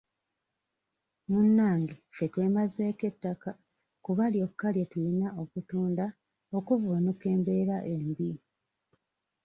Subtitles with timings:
[1.29, 3.49] Munnange ffe twemazeeko ettaka
[4.05, 6.05] kuba lyokka lye tuyina okutunda
[6.57, 8.31] okuvvuunuka embeera embi.